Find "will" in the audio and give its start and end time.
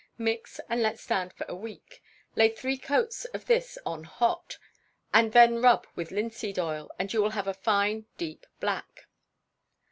7.21-7.29